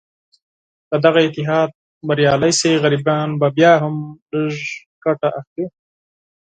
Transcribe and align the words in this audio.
که 0.89 0.95
دغه 1.05 1.21
اتحاد 1.27 1.69
بریالی 2.07 2.51
شي، 2.59 2.71
غریبان 2.83 3.29
بیا 3.57 3.73
هم 3.83 3.95
لږه 4.31 4.63
ګټه 5.03 5.27
اخلي. 5.39 5.65